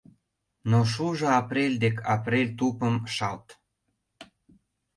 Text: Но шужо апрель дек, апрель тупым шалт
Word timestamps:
Но 0.69 0.79
шужо 0.91 1.27
апрель 1.41 1.77
дек, 1.83 1.97
апрель 2.15 2.51
тупым 2.59 2.95
шалт 3.15 3.47